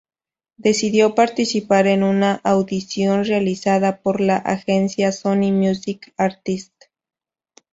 Decidió 0.57 1.13
participar 1.13 1.85
en 1.85 2.01
una 2.01 2.41
audición 2.43 3.23
realizada 3.23 3.99
por 4.01 4.19
la 4.19 4.37
agencia 4.37 5.11
Sony 5.11 5.51
Music 5.51 6.11
Artists. 6.17 6.87